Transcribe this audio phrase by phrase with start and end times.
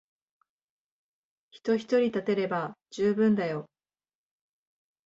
[1.51, 3.69] 人ひとり立てれば充分だよ。